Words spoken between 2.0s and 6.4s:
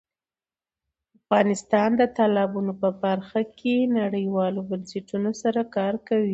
تالابونه په برخه کې نړیوالو بنسټونو سره کار کوي.